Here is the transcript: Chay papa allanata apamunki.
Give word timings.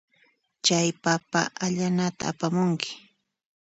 Chay 0.65 0.89
papa 1.03 1.41
allanata 1.65 2.23
apamunki. 2.31 2.91